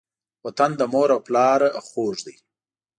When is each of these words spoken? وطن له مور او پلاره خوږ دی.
وطن 0.45 0.71
له 0.79 0.85
مور 0.93 1.09
او 1.15 1.19
پلاره 1.27 1.69
خوږ 1.87 2.17
دی. 2.25 2.35